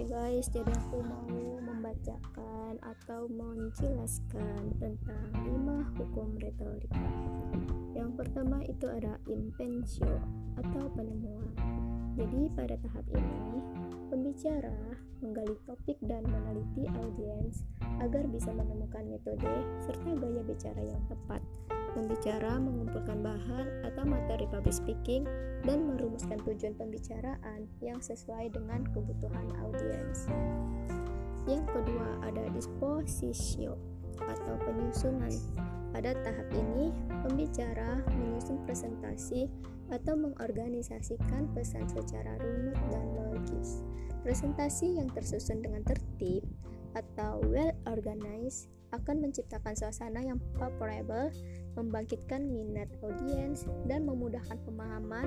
[0.00, 1.28] Oke guys, jadi aku mau
[1.60, 7.04] membacakan atau menjelaskan tentang lima hukum retorika.
[7.92, 10.24] Yang pertama itu ada impensio
[10.56, 11.52] atau penemuan.
[12.16, 13.60] Jadi pada tahap ini,
[14.08, 14.72] pembicara
[15.20, 17.68] menggali topik dan meneliti audiens
[18.00, 19.52] agar bisa menemukan metode
[19.84, 21.44] serta gaya bicara yang tepat.
[21.90, 25.26] Pembicara mengumpulkan bahan atau materi public speaking
[25.66, 29.89] dan merumuskan tujuan pembicaraan yang sesuai dengan kebutuhan audiens.
[31.48, 33.74] Yang kedua ada disposisio
[34.20, 35.32] atau penyusunan.
[35.90, 36.94] Pada tahap ini,
[37.26, 39.50] pembicara menyusun presentasi
[39.90, 43.82] atau mengorganisasikan pesan secara runut dan logis.
[44.22, 46.46] Presentasi yang tersusun dengan tertib
[46.94, 51.30] atau well organized akan menciptakan suasana yang favorable,
[51.78, 55.26] membangkitkan minat audiens, dan memudahkan pemahaman.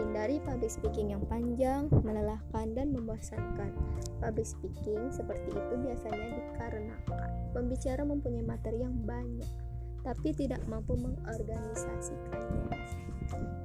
[0.00, 3.72] Hindari public speaking yang panjang, melelahkan, dan membosankan.
[4.24, 9.48] Public speaking seperti itu biasanya dikarenakan pembicara mempunyai materi yang banyak,
[10.06, 12.70] tapi tidak mampu mengorganisasikannya.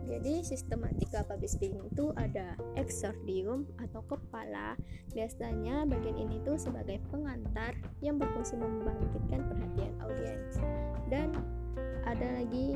[0.10, 4.76] Jadi sistematika public speaking itu ada exordium atau kepala.
[5.16, 10.60] Biasanya bagian ini tuh sebagai pengantar yang berfungsi membangkitkan perhatian audiens.
[11.08, 11.32] Dan
[12.04, 12.76] ada lagi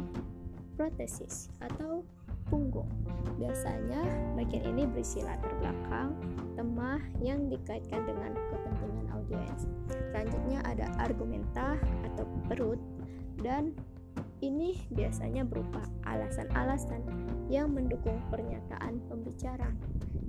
[0.80, 2.08] protesis atau
[2.48, 2.88] punggung.
[3.36, 4.00] Biasanya
[4.40, 6.16] bagian ini berisi latar belakang,
[6.56, 9.68] tema yang dikaitkan dengan kepentingan audiens.
[10.14, 11.76] Selanjutnya ada argumenta
[12.08, 12.80] atau perut
[13.42, 13.76] dan
[14.44, 17.02] ini biasanya berupa alasan-alasan
[17.48, 19.72] yang mendukung pernyataan pembicara.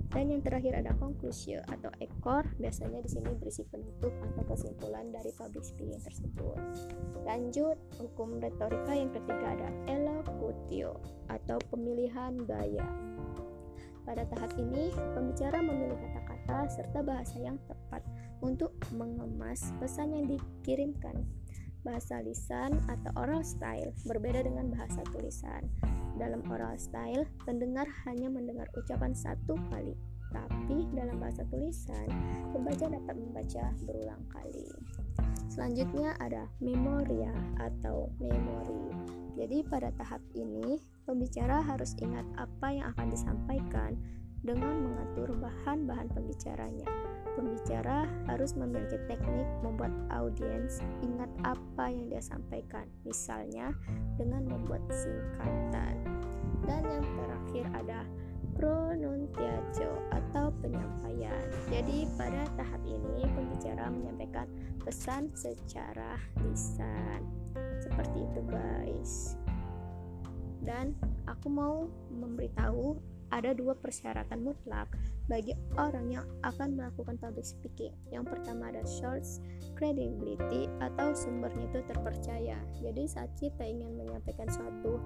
[0.07, 5.35] Dan yang terakhir ada konklusio atau ekor, biasanya di sini berisi penutup atau kesimpulan dari
[5.35, 6.57] public speaking tersebut.
[7.27, 10.95] Lanjut, hukum retorika yang ketiga ada elocutio
[11.27, 12.87] atau pemilihan gaya.
[14.07, 17.99] Pada tahap ini, pembicara memilih kata-kata serta bahasa yang tepat
[18.39, 21.27] untuk mengemas pesan yang dikirimkan
[21.87, 25.63] bahasa lisan atau oral style berbeda dengan bahasa tulisan.
[26.19, 29.95] Dalam oral style, pendengar hanya mendengar ucapan satu kali,
[30.35, 32.11] tapi dalam bahasa tulisan,
[32.51, 34.67] pembaca dapat membaca berulang kali.
[35.47, 38.91] Selanjutnya ada memoria atau memori.
[39.39, 43.95] Jadi pada tahap ini, pembicara harus ingat apa yang akan disampaikan
[44.41, 46.89] dengan mengatur bahan-bahan pembicaranya.
[47.37, 53.77] Pembicara harus memiliki teknik membuat audiens ingat apa yang dia sampaikan, misalnya
[54.17, 56.01] dengan membuat singkatan.
[56.65, 57.99] Dan yang terakhir ada
[58.57, 61.37] pronunciatio atau penyampaian.
[61.69, 64.49] Jadi pada tahap ini pembicara menyampaikan
[64.81, 67.21] pesan secara lisan.
[67.77, 69.37] Seperti itu guys.
[70.65, 70.97] Dan
[71.29, 72.97] aku mau memberitahu
[73.31, 74.87] ada dua persyaratan mutlak
[75.27, 77.91] bagi orang yang akan melakukan public speaking.
[78.07, 79.43] Yang pertama ada source
[79.75, 82.57] credibility atau sumbernya itu terpercaya.
[82.79, 85.03] Jadi saat kita ingin menyampaikan suatu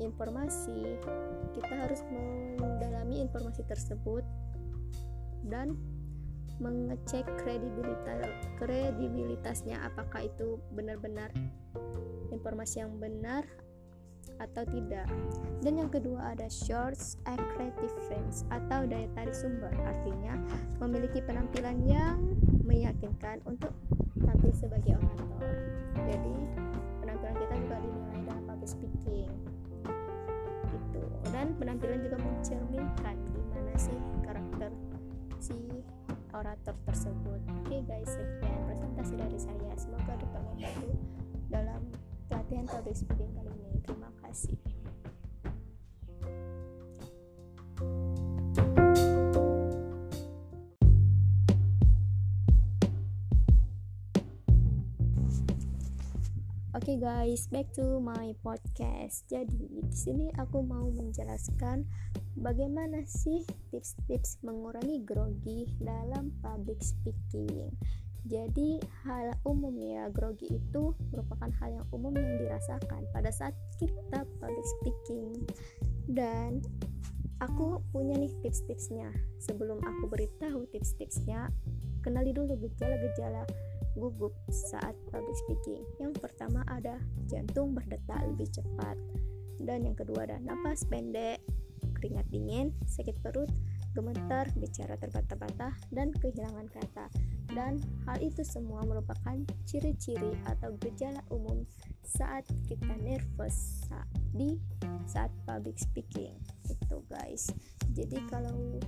[0.00, 0.96] informasi,
[1.52, 2.00] kita harus
[2.56, 4.24] mendalami informasi tersebut
[5.46, 5.76] dan
[6.58, 11.30] mengecek kredibilitas kredibilitasnya apakah itu benar-benar
[12.34, 13.46] informasi yang benar
[14.38, 15.06] atau tidak.
[15.62, 17.18] Dan yang kedua ada shorts
[18.06, 20.38] friends atau daya tarik sumber, artinya
[20.78, 22.18] memiliki penampilan yang
[22.64, 23.74] meyakinkan untuk
[24.22, 25.54] tampil sebagai orator.
[26.08, 26.36] Jadi
[27.02, 29.30] penampilan kita juga dinilai dalam public speaking.
[30.68, 31.02] Gitu.
[31.34, 34.70] Dan penampilan juga mencerminkan gimana sih karakter
[35.38, 35.58] si
[36.32, 37.40] orator tersebut.
[37.62, 39.72] Oke okay guys, sekian presentasi dari saya.
[39.74, 40.90] Semoga dapat membantu
[41.48, 41.82] dalam
[42.28, 43.80] pelatihan public speaking kali ini.
[43.82, 44.56] Terima kasih.
[56.78, 59.26] Oke okay guys, back to my podcast.
[59.26, 61.84] Jadi di sini aku mau menjelaskan
[62.38, 63.42] bagaimana sih
[63.74, 67.74] tips-tips mengurangi grogi dalam public speaking.
[68.28, 68.76] Jadi
[69.08, 74.66] hal umum ya grogi itu merupakan hal yang umum yang dirasakan pada saat kita public
[74.78, 75.32] speaking
[76.12, 76.60] dan
[77.40, 79.08] aku punya nih tips-tipsnya.
[79.40, 81.48] Sebelum aku beritahu tips-tipsnya,
[82.04, 83.48] kenali dulu gejala-gejala
[83.96, 85.80] gugup saat public speaking.
[85.96, 87.00] Yang pertama ada
[87.32, 89.00] jantung berdetak lebih cepat
[89.64, 91.40] dan yang kedua ada napas pendek,
[91.98, 93.50] keringat dingin, sakit perut,
[93.96, 97.10] gemetar, bicara terbata-bata, dan kehilangan kata.
[97.52, 101.64] Dan hal itu semua merupakan ciri-ciri atau gejala umum
[102.04, 103.88] saat kita nervous
[104.36, 104.60] di
[105.08, 106.36] saat public speaking.
[106.68, 107.48] Itu guys.
[107.96, 108.78] Jadi kalau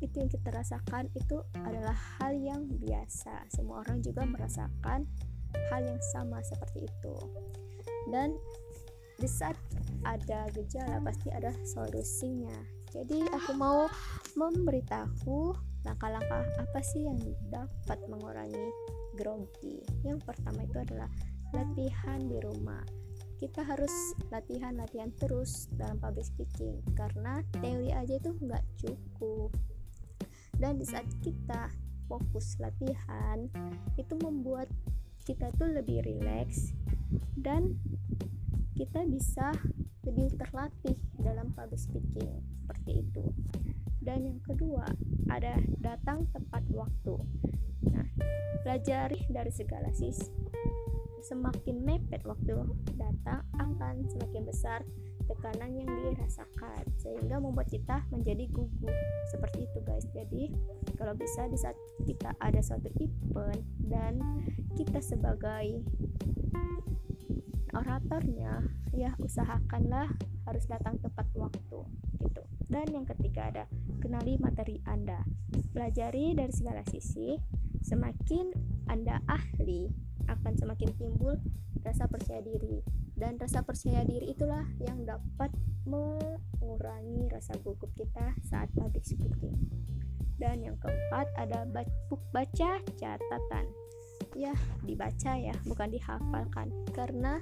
[0.00, 5.04] itu yang kita rasakan itu adalah hal yang biasa semua orang juga merasakan
[5.68, 7.16] hal yang sama seperti itu
[8.08, 8.32] dan
[9.20, 9.56] di saat
[10.08, 13.86] ada gejala pasti ada solusinya jadi aku mau
[14.34, 15.54] memberitahu
[15.86, 18.66] langkah-langkah apa sih yang dapat mengurangi
[19.14, 19.78] grogi?
[20.02, 21.06] Yang pertama itu adalah
[21.54, 22.82] latihan di rumah.
[23.38, 23.94] Kita harus
[24.28, 29.54] latihan-latihan terus dalam public speaking karena teori aja itu nggak cukup.
[30.58, 31.70] Dan di saat kita
[32.10, 33.46] fokus latihan
[33.94, 34.66] itu membuat
[35.22, 36.74] kita tuh lebih rileks
[37.38, 37.78] dan
[38.74, 39.54] kita bisa
[40.02, 42.42] lebih terlatih dalam public speaking
[42.90, 43.24] seperti itu.
[44.02, 44.84] Dan yang kedua
[45.30, 47.14] ada datang tepat waktu.
[47.86, 48.06] Nah
[48.66, 50.26] pelajari dari segala sisi.
[51.20, 52.56] Semakin mepet waktu
[52.96, 54.80] datang akan semakin besar
[55.28, 58.90] tekanan yang dirasakan sehingga membuat kita menjadi gugup.
[59.30, 60.08] Seperti itu guys.
[60.10, 60.50] Jadi
[60.96, 61.76] kalau bisa di saat
[62.08, 64.18] kita ada suatu event dan
[64.74, 65.84] kita sebagai
[67.70, 70.10] oratornya ya usahakanlah
[70.48, 71.86] harus datang tepat waktu
[72.70, 73.64] dan yang ketiga ada
[73.98, 75.26] kenali materi Anda.
[75.74, 77.34] Pelajari dari segala sisi
[77.82, 78.54] semakin
[78.86, 79.90] Anda ahli
[80.30, 81.34] akan semakin timbul
[81.82, 82.80] rasa percaya diri.
[83.18, 85.52] Dan rasa percaya diri itulah yang dapat
[85.84, 89.58] mengurangi rasa gugup kita saat public speaking
[90.40, 91.68] dan yang keempat ada
[92.32, 93.66] baca catatan.
[94.32, 96.72] Ya dibaca ya bukan dihafalkan.
[96.96, 97.36] Karena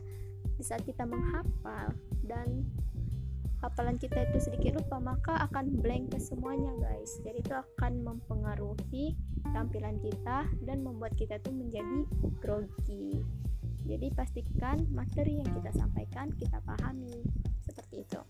[0.59, 1.95] di saat kita menghafal
[2.27, 2.67] dan
[3.59, 7.19] hafalan kita itu sedikit lupa maka akan blank ke semuanya guys.
[7.27, 9.19] Jadi itu akan mempengaruhi
[9.51, 12.07] tampilan kita dan membuat kita tuh menjadi
[12.39, 13.23] grogi
[13.89, 17.25] jadi pastikan materi yang kita sampaikan kita pahami.
[17.65, 18.21] Seperti itu.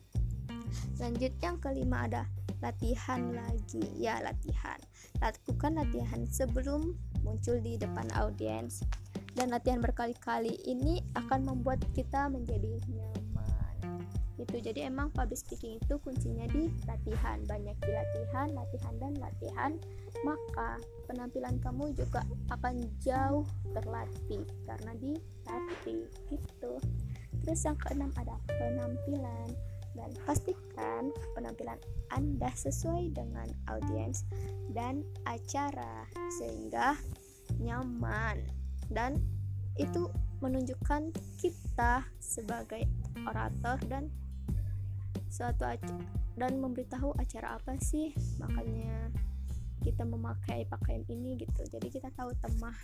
[1.03, 2.23] Lanjut yang kelima ada
[2.63, 3.83] latihan lagi.
[3.99, 4.79] Ya latihan.
[5.19, 6.95] Lakukan latihan sebelum
[7.27, 8.87] muncul di depan audiens.
[9.35, 12.79] Dan latihan berkali-kali ini akan membuat kita menjadi
[14.39, 17.43] itu jadi emang public speaking itu kuncinya di latihan.
[17.43, 19.73] Banyak di latihan latihan dan latihan.
[20.23, 20.79] Maka
[21.11, 22.23] penampilan kamu juga
[22.55, 23.43] akan jauh
[23.75, 26.07] terlatih karena dilatih.
[26.31, 26.73] Gitu.
[27.43, 29.51] Terus yang keenam ada penampilan.
[29.99, 31.75] Dan pastikan penampilan
[32.15, 34.23] anda sesuai dengan audiens
[34.71, 36.07] dan acara
[36.39, 36.95] sehingga
[37.59, 38.47] nyaman.
[38.87, 39.19] Dan
[39.75, 40.07] itu
[40.39, 41.11] menunjukkan
[41.43, 42.87] kita sebagai
[43.27, 44.07] orator dan
[45.29, 46.05] suatu acara
[46.37, 49.13] dan memberitahu acara apa sih makanya
[49.85, 51.63] kita memakai pakaian ini gitu.
[51.71, 52.77] Jadi kita tahu temah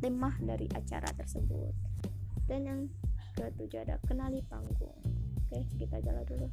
[0.00, 1.74] temah dari acara tersebut.
[2.48, 2.80] Dan yang
[3.36, 4.96] ketujuh ada kenali panggung.
[5.50, 6.46] Oke kita jalan dulu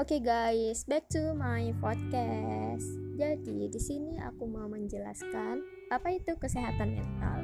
[0.00, 2.88] Oke okay guys, back to my podcast.
[3.20, 5.60] Jadi di sini aku mau menjelaskan
[5.92, 7.38] apa itu kesehatan mental.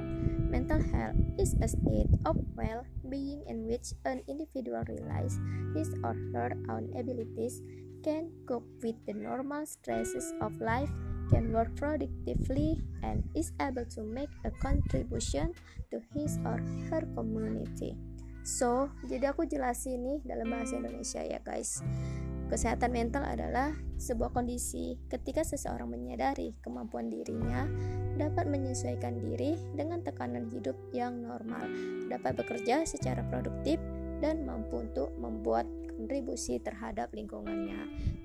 [0.48, 5.36] Mental health is a state of well-being in which an individual realizes
[5.76, 7.60] his or her own abilities,
[8.00, 10.88] can cope with the normal stresses of life,
[11.28, 15.52] can work productively, and is able to make a contribution
[15.92, 16.56] to his or
[16.88, 18.00] her community.
[18.48, 21.84] So, jadi aku jelasin nih dalam bahasa Indonesia ya guys.
[22.46, 27.66] Kesehatan mental adalah sebuah kondisi ketika seseorang menyadari kemampuan dirinya
[28.14, 31.66] dapat menyesuaikan diri dengan tekanan hidup yang normal,
[32.06, 33.82] dapat bekerja secara produktif,
[34.22, 37.76] dan mampu untuk membuat kontribusi terhadap lingkungannya.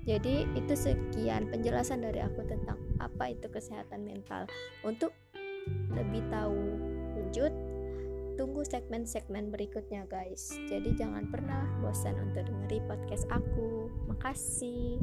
[0.08, 4.48] Jadi, itu sekian penjelasan dari aku tentang apa itu kesehatan mental.
[4.86, 5.12] Untuk
[5.92, 6.56] lebih tahu
[7.12, 7.52] lanjut,
[8.36, 15.00] tunggu segmen-segmen berikutnya guys jadi jangan pernah bosan untuk dengeri podcast aku makasih